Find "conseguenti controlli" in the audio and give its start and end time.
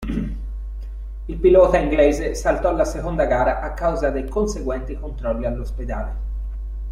4.27-5.45